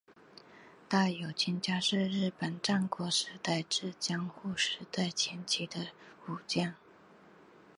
[0.89, 5.89] 大友亲家是日本战国时代至江户时代前期的
[6.27, 6.73] 武将。